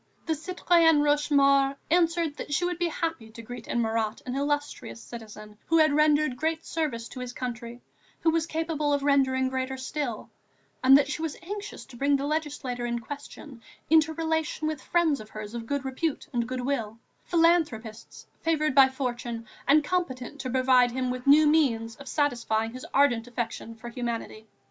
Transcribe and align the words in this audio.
The 0.25 0.33
citoyenne 0.33 1.03
Rochemaure 1.03 1.75
answered 1.91 2.35
that 2.37 2.51
she 2.55 2.65
would 2.65 2.79
be 2.79 2.87
happy 2.87 3.29
to 3.29 3.41
greet 3.43 3.67
in 3.67 3.83
Marat 3.83 4.19
an 4.25 4.35
illustrious 4.35 4.99
citizen, 4.99 5.59
who 5.67 5.77
had 5.77 5.93
rendered 5.93 6.37
great 6.37 6.65
services 6.65 7.07
to 7.09 7.19
his 7.19 7.33
country, 7.33 7.81
who 8.21 8.31
was 8.31 8.47
capable 8.47 8.93
of 8.93 9.03
rendering 9.03 9.47
greater 9.49 9.77
still, 9.77 10.31
and 10.83 10.97
that 10.97 11.07
she 11.07 11.21
was 11.21 11.37
anxious 11.43 11.85
to 11.85 11.95
bring 11.97 12.15
the 12.15 12.25
legislator 12.25 12.83
in 12.87 12.97
question 12.97 13.61
into 13.91 14.13
relation 14.15 14.67
with 14.67 14.81
friends 14.81 15.19
of 15.19 15.29
hers 15.29 15.53
of 15.53 15.67
good 15.67 15.85
repute 15.85 16.27
and 16.33 16.47
good 16.47 16.61
will, 16.61 16.97
philanthropists 17.25 18.25
favoured 18.41 18.73
by 18.73 18.89
fortune 18.89 19.45
and 19.67 19.83
competent 19.83 20.41
to 20.41 20.49
provide 20.49 20.89
him 20.89 21.11
with 21.11 21.27
new 21.27 21.45
means 21.45 21.95
of 21.97 22.07
satisfying 22.09 22.73
his 22.73 22.87
ardent 22.91 23.27
affection 23.27 23.75
for 23.75 23.89
humanity. 23.89 24.47